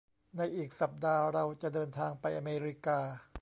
[0.37, 2.99] ในอีกสัปดาห์เราจะเดินทางไปอเมริกา